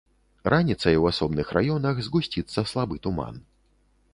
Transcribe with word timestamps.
Раніцай 0.53 0.95
у 1.01 1.03
асобных 1.11 1.51
раёнах 1.57 2.01
згусціцца 2.07 2.67
слабы 2.73 2.95
туман. 3.05 3.35